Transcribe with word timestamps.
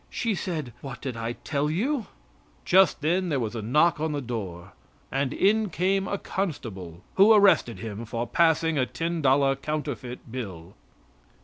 She 0.09 0.33
said, 0.33 0.73
"What 0.81 0.99
did 0.99 1.15
I 1.15 1.33
tell 1.33 1.69
you?" 1.69 2.07
Just 2.65 3.01
then 3.01 3.29
there 3.29 3.39
was 3.39 3.55
a 3.55 3.61
knock 3.61 3.99
on 3.99 4.13
the 4.13 4.19
door, 4.19 4.73
and 5.11 5.31
in 5.31 5.69
came 5.69 6.07
a 6.07 6.17
constable, 6.17 7.03
who 7.17 7.31
arrested 7.31 7.77
him 7.77 8.05
for 8.05 8.25
passing 8.25 8.79
a 8.79 8.87
$10 8.87 9.21
counterfeit 9.61 10.31
bill. 10.31 10.73